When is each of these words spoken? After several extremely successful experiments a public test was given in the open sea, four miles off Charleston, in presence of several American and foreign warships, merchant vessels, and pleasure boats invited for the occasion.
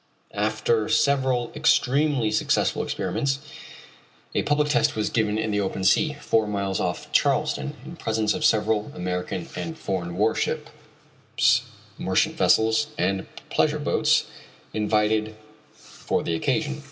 After 0.33 0.89
several 0.89 1.51
extremely 1.55 2.31
successful 2.31 2.81
experiments 2.81 3.37
a 4.33 4.41
public 4.41 4.69
test 4.69 4.95
was 4.95 5.11
given 5.11 5.37
in 5.37 5.51
the 5.51 5.61
open 5.61 5.83
sea, 5.83 6.13
four 6.19 6.47
miles 6.47 6.79
off 6.79 7.11
Charleston, 7.11 7.75
in 7.85 7.97
presence 7.97 8.33
of 8.33 8.43
several 8.43 8.91
American 8.95 9.47
and 9.55 9.77
foreign 9.77 10.15
warships, 10.17 11.61
merchant 11.99 12.35
vessels, 12.35 12.87
and 12.97 13.27
pleasure 13.51 13.77
boats 13.77 14.25
invited 14.73 15.35
for 15.75 16.23
the 16.23 16.33
occasion. 16.33 16.79